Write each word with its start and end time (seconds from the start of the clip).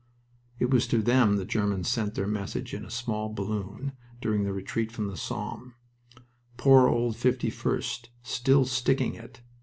It 0.57 0.71
was 0.71 0.87
to 0.87 0.97
them 0.99 1.35
the 1.35 1.45
Germans 1.45 1.87
sent 1.87 2.15
their 2.15 2.25
message 2.25 2.73
in 2.73 2.83
a 2.83 2.89
small 2.89 3.29
balloon 3.31 3.91
during 4.19 4.45
the 4.45 4.51
retreat 4.51 4.91
from 4.91 5.05
the 5.05 5.15
Somme: 5.15 5.75
"Poor 6.57 6.87
old 6.87 7.13
51st. 7.15 8.07
Still 8.23 8.65
sticking 8.65 9.13
it! 9.13 9.41